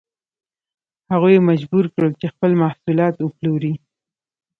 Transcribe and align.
هغوی 1.11 1.33
یې 1.37 1.45
مجبور 1.49 1.85
کړل 1.93 2.11
چې 2.19 2.27
خپل 2.33 2.51
محصولات 2.63 3.15
وپلوري. 3.19 3.73